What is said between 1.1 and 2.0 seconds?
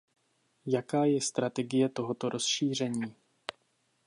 strategie